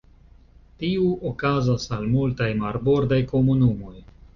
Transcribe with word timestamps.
Tiu 0.83 1.03
okazas 1.33 1.87
al 1.99 2.11
multaj 2.17 2.51
marbordaj 2.67 3.25
komunumoj. 3.35 3.99